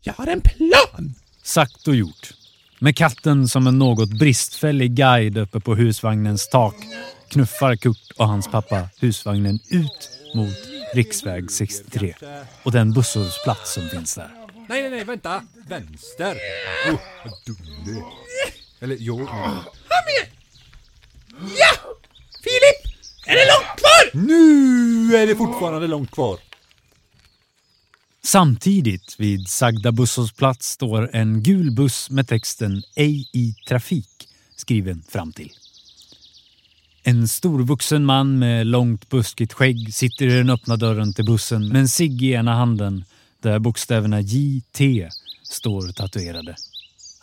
Jag 0.00 0.14
har 0.14 0.26
en 0.26 0.40
plan. 0.40 1.14
Sagt 1.42 1.88
och 1.88 1.96
gjort. 1.96 2.32
Med 2.78 2.96
katten 2.96 3.48
som 3.48 3.66
en 3.66 3.78
något 3.78 4.08
bristfällig 4.08 4.94
guide 4.94 5.38
uppe 5.38 5.60
på 5.60 5.74
husvagnens 5.74 6.48
tak 6.48 6.76
knuffar 7.28 7.76
Kurt 7.76 8.10
och 8.16 8.28
hans 8.28 8.48
pappa 8.50 8.88
husvagnen 9.00 9.58
ut 9.70 10.10
mot 10.34 10.56
riksväg 10.94 11.50
63 11.50 12.14
och 12.62 12.72
den 12.72 12.92
busshållplats 12.92 13.74
som 13.74 13.88
finns 13.88 14.14
där. 14.14 14.30
Nej, 14.68 14.82
nej, 14.82 14.90
nej, 14.90 15.04
vänta! 15.04 15.42
Vänster! 15.68 16.36
Oh, 16.90 17.00
vad 17.24 17.34
dum 17.46 17.84
du 17.84 17.96
är. 17.96 18.04
Eller 18.84 18.96
jo... 19.00 19.16
Kom 19.16 19.26
igen! 19.26 20.26
Ja! 21.58 21.96
Filip! 22.42 22.96
Är 23.26 23.34
det 23.34 23.46
långt 23.52 23.78
kvar? 23.80 24.26
Nu 24.26 25.16
är 25.16 25.26
det 25.26 25.36
fortfarande 25.36 25.86
långt 25.86 26.10
kvar. 26.10 26.38
Samtidigt 28.22 29.14
vid 29.18 29.48
sagda 29.48 29.92
busshållplats 29.92 30.68
står 30.68 31.10
en 31.16 31.42
gul 31.42 31.70
buss 31.70 32.10
med 32.10 32.28
texten 32.28 32.82
Ej 32.96 33.28
i 33.32 33.54
trafik 33.68 34.28
skriven 34.56 35.02
fram 35.08 35.32
till. 35.32 35.52
En 37.02 37.28
storvuxen 37.28 38.04
man 38.04 38.38
med 38.38 38.66
långt 38.66 39.08
buskigt 39.08 39.52
skägg 39.52 39.94
sitter 39.94 40.26
i 40.26 40.30
den 40.30 40.50
öppna 40.50 40.76
dörren 40.76 41.14
till 41.14 41.24
bussen 41.24 41.68
med 41.68 41.80
en 41.80 41.88
cigg 41.88 42.22
i 42.22 42.32
ena 42.32 42.54
handen 42.54 43.04
där 43.40 43.58
bokstäverna 43.58 44.20
JT 44.20 44.80
står 45.42 45.92
tatuerade. 45.92 46.56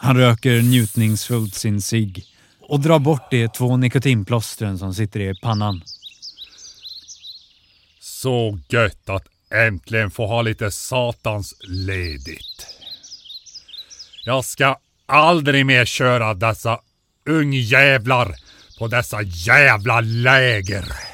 Han 0.03 0.17
röker 0.17 0.61
njutningsfullt 0.61 1.55
sin 1.55 1.81
cigg 1.81 2.25
och 2.61 2.79
drar 2.79 2.99
bort 2.99 3.31
de 3.31 3.47
två 3.47 3.77
nikotinplåstren 3.77 4.77
som 4.77 4.93
sitter 4.93 5.19
i 5.19 5.35
pannan. 5.35 5.81
Så 7.99 8.59
gött 8.69 9.09
att 9.09 9.23
äntligen 9.53 10.11
få 10.11 10.27
ha 10.27 10.41
lite 10.41 10.71
satans 10.71 11.55
ledigt. 11.67 12.67
Jag 14.25 14.45
ska 14.45 14.77
aldrig 15.05 15.65
mer 15.65 15.85
köra 15.85 16.33
dessa 16.33 16.79
ungjävlar 17.25 18.35
på 18.79 18.87
dessa 18.87 19.21
jävla 19.21 20.01
läger. 20.01 21.10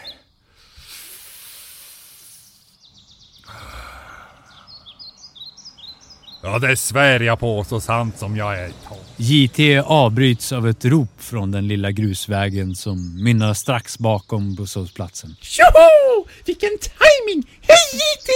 Ja, 6.44 6.60
det 6.60 6.78
svär 6.78 7.20
jag 7.20 7.40
på 7.40 7.64
så 7.64 7.82
sant 7.82 8.18
som 8.18 8.38
jag 8.38 8.60
är. 8.60 8.72
JT 9.18 9.60
avbryts 9.86 10.52
av 10.52 10.68
ett 10.68 10.86
rop 10.86 11.10
från 11.18 11.52
den 11.52 11.68
lilla 11.68 11.92
grusvägen 11.92 12.76
som 12.76 13.24
mynnar 13.24 13.54
strax 13.54 14.00
bakom 14.00 14.56
busshållplatsen. 14.56 15.36
Tjoho! 15.42 16.28
Vilken 16.46 16.78
timing! 16.80 17.50
Hej 17.62 17.78
JT! 17.94 18.30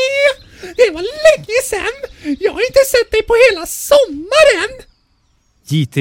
Det 0.62 0.94
var 0.94 1.02
länge 1.02 1.62
sen! 1.66 2.36
Jag 2.40 2.54
har 2.54 2.62
inte 2.62 2.80
sett 2.92 3.12
dig 3.12 3.22
på 3.24 3.34
hela 3.52 3.66
sommaren! 3.66 4.82
JT 5.68 5.98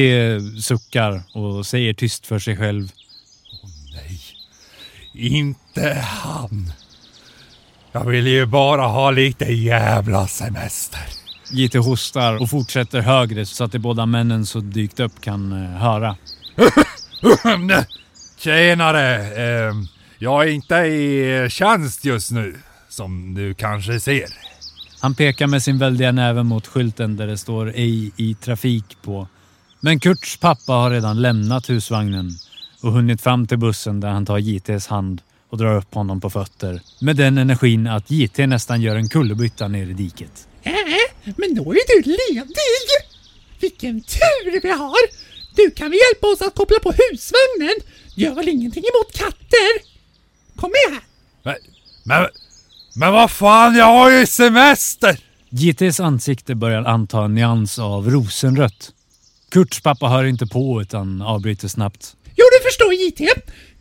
suckar 0.65 1.23
och 1.35 1.67
säger 1.67 1.95
tyst 1.95 2.27
för 2.27 2.39
sig 2.39 2.57
själv. 2.57 2.93
Inte 5.15 5.95
han. 5.95 6.73
Jag 7.93 8.05
vill 8.05 8.27
ju 8.27 8.47
bara 8.47 8.87
ha 8.87 9.11
lite 9.11 9.45
jävla 9.45 10.27
semester. 10.27 11.20
JT 11.51 11.75
hostar 11.75 12.43
och 12.43 12.51
fortsätter 12.51 13.01
högre 13.01 13.47
så 13.47 13.65
att 13.65 13.73
de 13.73 13.79
båda 13.79 14.07
männen 14.07 14.47
som 14.47 14.71
dykt 14.71 15.01
upp 15.01 15.21
kan 15.21 15.53
eh, 15.53 15.71
höra. 15.71 16.17
Tjenare! 18.39 19.17
Eh, 19.17 19.75
jag 20.19 20.43
är 20.43 20.49
inte 20.49 20.75
i 20.77 21.47
tjänst 21.51 22.05
just 22.05 22.31
nu, 22.31 22.57
som 22.89 23.35
du 23.35 23.55
kanske 23.55 24.01
ser. 24.01 24.27
Han 25.01 25.15
pekar 25.15 25.47
med 25.47 25.63
sin 25.63 25.79
väldiga 25.79 26.13
näve 26.13 26.43
mot 26.43 26.67
skylten 26.67 27.17
där 27.17 27.27
det 27.27 27.39
står 27.39 27.73
ej 27.75 28.13
i 28.17 28.35
trafik 28.35 28.97
på. 29.03 29.29
Men 29.81 30.01
Kurts 30.01 30.37
pappa 30.37 30.73
har 30.73 30.91
redan 30.91 31.23
lämnat 31.23 31.71
husvagnen 31.71 32.31
och 32.83 32.93
hunnit 32.93 33.21
fram 33.21 33.47
till 33.47 33.59
bussen 33.59 34.01
där 34.01 34.09
han 34.09 34.27
tar 34.27 34.39
JTs 34.39 34.87
hand 34.87 35.23
och 35.51 35.59
drar 35.59 35.77
upp 35.77 35.95
honom 35.95 36.21
på 36.21 36.31
fötter. 36.31 36.81
Med 37.01 37.17
den 37.17 37.39
energin 37.39 37.87
att 37.87 38.11
JT 38.11 38.39
nästan 38.39 38.81
gör 38.81 38.97
en 38.97 39.09
kullerbytta 39.09 39.69
ner 39.69 39.87
i 39.87 39.93
diket. 39.93 40.49
Men 41.25 41.55
då 41.55 41.73
är 41.73 42.03
du 42.03 42.11
ledig! 42.11 42.45
Vilken 43.61 44.01
tur 44.01 44.61
vi 44.61 44.71
har! 44.71 45.31
Du 45.57 45.71
kan 45.71 45.91
väl 45.91 45.99
hjälpa 46.09 46.27
oss 46.27 46.43
att 46.43 46.55
koppla 46.55 46.79
på 46.79 46.93
husvagnen? 46.93 47.75
Gör 48.15 48.35
väl 48.35 48.49
ingenting 48.49 48.85
emot 48.95 49.13
katter? 49.13 49.91
Kom 50.57 50.71
med! 50.71 51.01
Men, 51.43 51.57
men, 52.05 52.29
men 52.95 53.13
vad 53.13 53.31
fan, 53.31 53.75
jag 53.77 53.85
har 53.85 54.11
ju 54.11 54.27
semester! 54.27 55.21
JTs 55.51 56.01
ansikte 56.01 56.55
börjar 56.55 56.85
anta 56.85 57.25
en 57.25 57.35
nyans 57.35 57.79
av 57.79 58.11
rosenrött. 58.11 58.93
Kurts 59.51 59.83
pappa 59.83 60.07
hör 60.07 60.25
inte 60.25 60.47
på 60.47 60.83
utan 60.83 61.23
avbryter 61.23 61.69
snabbt. 61.69 62.17
Jo, 62.25 62.45
du 62.59 62.65
förstår 62.65 62.95
JT. 62.95 63.19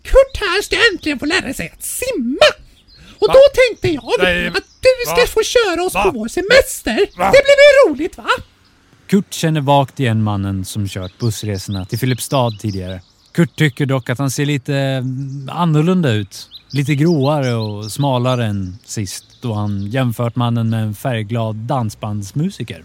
Kurt 0.04 0.38
här 0.40 0.62
ska 0.62 0.76
äntligen 0.94 1.20
få 1.20 1.26
lära 1.26 1.54
sig 1.54 1.72
att 1.74 1.84
simma. 1.84 2.46
Och 3.20 3.28
Va? 3.28 3.34
då 3.34 3.40
tänkte 3.54 3.88
jag 3.90 4.14
Nej, 4.20 4.48
att 4.48 4.54
du 4.54 5.06
ska 5.06 5.16
va? 5.16 5.28
få 5.28 5.44
köra 5.44 5.84
oss 5.84 5.94
Va? 5.94 6.04
på 6.04 6.12
vår 6.12 6.28
semester. 6.28 7.18
Va? 7.18 7.26
Det 7.26 7.42
blir 7.46 7.88
väl 7.90 7.92
roligt 7.94 8.18
va? 8.18 8.28
Kurt 9.08 9.34
känner 9.34 9.62
vagt 9.62 10.00
igen 10.00 10.24
mannen 10.24 10.66
som 10.66 10.88
kört 10.88 11.18
bussresorna 11.20 11.86
till 11.86 12.00
Filipstad 12.00 12.52
tidigare. 12.60 13.02
Kurt 13.32 13.56
tycker 13.56 13.86
dock 13.86 14.10
att 14.10 14.20
han 14.20 14.32
ser 14.32 14.46
lite 14.46 14.76
mm, 14.76 15.50
annorlunda 15.52 16.12
ut. 16.12 16.50
Lite 16.72 16.96
gråare 16.96 17.56
och 17.56 17.92
smalare 17.92 18.46
än 18.46 18.78
sist 18.86 19.26
då 19.42 19.54
han 19.54 19.88
jämfört 19.88 20.36
mannen 20.36 20.70
med 20.70 20.84
en 20.84 20.96
färgglad 20.96 21.56
dansbandsmusiker. 21.56 22.84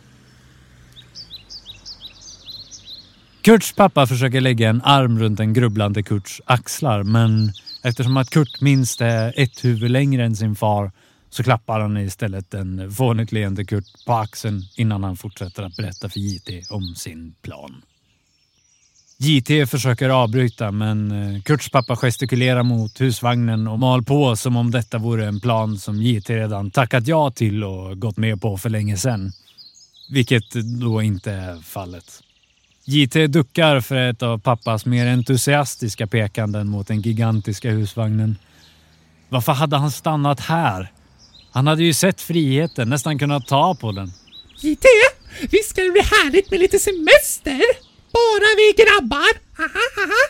Kurts 3.42 3.72
pappa 3.72 4.06
försöker 4.06 4.40
lägga 4.40 4.68
en 4.68 4.82
arm 4.84 5.18
runt 5.18 5.38
den 5.38 5.52
grubblande 5.52 6.02
Kurts 6.02 6.40
axlar 6.44 7.02
men 7.02 7.52
eftersom 7.84 8.16
att 8.16 8.30
Kurt 8.30 8.60
minst 8.60 9.00
är 9.00 9.34
ett 9.36 9.64
huvud 9.64 9.90
längre 9.90 10.24
än 10.24 10.36
sin 10.36 10.56
far 10.56 10.92
så 11.30 11.42
klappar 11.42 11.80
han 11.80 11.96
istället 11.96 12.50
den 12.50 12.92
fånigt 12.92 13.32
leende 13.32 13.64
Kurt 13.64 13.84
på 14.06 14.12
axeln 14.12 14.62
innan 14.76 15.04
han 15.04 15.16
fortsätter 15.16 15.62
att 15.62 15.76
berätta 15.76 16.08
för 16.08 16.20
JT 16.20 16.70
om 16.70 16.94
sin 16.96 17.34
plan. 17.42 17.82
JT 19.18 19.70
försöker 19.70 20.08
avbryta 20.08 20.70
men 20.70 21.10
eh, 21.10 21.42
Kurts 21.42 21.70
pappa 21.70 21.96
gestikulerar 21.96 22.62
mot 22.62 23.00
husvagnen 23.00 23.68
och 23.68 23.78
mal 23.78 24.02
på 24.02 24.36
som 24.36 24.56
om 24.56 24.70
detta 24.70 24.98
vore 24.98 25.26
en 25.26 25.40
plan 25.40 25.78
som 25.78 26.02
JT 26.02 26.30
redan 26.30 26.70
tackat 26.70 27.06
ja 27.06 27.30
till 27.30 27.64
och 27.64 28.00
gått 28.00 28.16
med 28.16 28.40
på 28.40 28.58
för 28.58 28.70
länge 28.70 28.96
sedan. 28.96 29.32
Vilket 30.10 30.52
då 30.80 31.02
inte 31.02 31.32
är 31.32 31.60
fallet. 31.60 32.23
JT 32.86 33.26
duckar 33.28 33.80
för 33.80 33.96
ett 33.96 34.22
av 34.22 34.38
pappas 34.38 34.86
mer 34.86 35.06
entusiastiska 35.06 36.06
pekanden 36.06 36.68
mot 36.68 36.88
den 36.88 37.00
gigantiska 37.00 37.70
husvagnen. 37.70 38.36
Varför 39.28 39.52
hade 39.52 39.76
han 39.76 39.90
stannat 39.90 40.40
här? 40.40 40.92
Han 41.52 41.66
hade 41.66 41.84
ju 41.84 41.94
sett 41.94 42.20
friheten, 42.20 42.88
nästan 42.88 43.18
kunnat 43.18 43.46
ta 43.46 43.74
på 43.74 43.92
den. 43.92 44.12
JT, 44.60 44.84
visst 45.50 45.70
ska 45.70 45.82
det 45.82 45.90
bli 45.90 46.00
härligt 46.00 46.50
med 46.50 46.60
lite 46.60 46.78
semester? 46.78 47.62
Bara 48.12 48.48
vi 48.56 48.74
grabbar, 48.82 49.32
aha, 49.58 49.84
aha, 50.02 50.24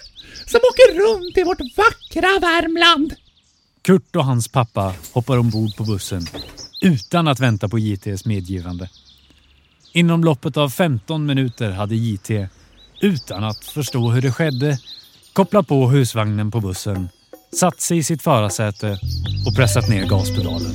som 0.46 0.60
åker 0.70 0.94
runt 0.98 1.38
i 1.38 1.42
vårt 1.42 1.76
vackra 1.76 2.38
Värmland. 2.40 3.14
Kurt 3.82 4.16
och 4.16 4.24
hans 4.24 4.48
pappa 4.48 4.94
hoppar 5.12 5.38
ombord 5.38 5.76
på 5.76 5.84
bussen 5.84 6.26
utan 6.80 7.28
att 7.28 7.40
vänta 7.40 7.68
på 7.68 7.78
JTs 7.78 8.24
medgivande. 8.24 8.88
Inom 9.96 10.24
loppet 10.24 10.56
av 10.56 10.68
15 10.68 11.26
minuter 11.26 11.70
hade 11.70 11.96
JT, 11.96 12.30
utan 13.00 13.44
att 13.44 13.64
förstå 13.64 14.10
hur 14.10 14.22
det 14.22 14.32
skedde, 14.32 14.78
kopplat 15.32 15.66
på 15.66 15.88
husvagnen 15.88 16.50
på 16.50 16.60
bussen, 16.60 17.08
satt 17.60 17.80
sig 17.80 17.98
i 17.98 18.02
sitt 18.02 18.22
förarsäte 18.22 18.98
och 19.46 19.56
pressat 19.56 19.88
ner 19.88 20.06
gaspedalen 20.06 20.72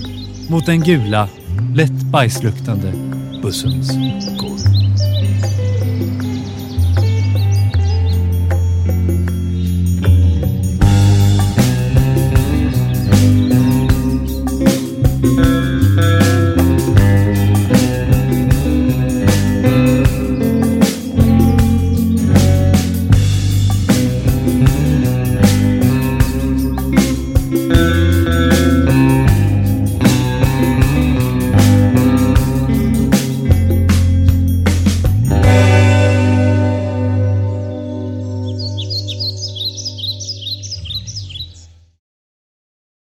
mot 0.50 0.66
den 0.66 0.82
gula, 0.82 1.30
lätt 1.76 2.02
bajsluktande 2.12 2.94
bussens 3.42 3.92
golv. 4.38 5.09